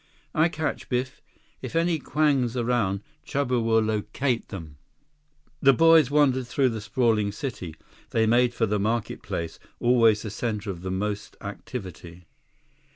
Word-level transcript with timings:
"I 0.33 0.49
catch, 0.49 0.89
Biff. 0.89 1.21
If 1.61 1.75
any 1.75 1.99
Kwangs 1.99 2.55
around, 2.57 3.01
Chuba 3.23 3.61
will 3.63 3.81
locate 3.81 4.47
them." 4.47 4.77
138 5.59 5.65
The 5.65 5.73
boys 5.73 6.09
wandered 6.09 6.47
through 6.47 6.69
the 6.69 6.81
sprawling 6.81 7.31
city. 7.31 7.75
They 8.09 8.25
made 8.25 8.55
for 8.55 8.65
the 8.65 8.79
market 8.79 9.21
place, 9.21 9.59
always 9.79 10.23
the 10.23 10.31
center 10.31 10.71
of 10.71 10.81
the 10.81 10.89
most 10.89 11.37
activity. 11.39 12.25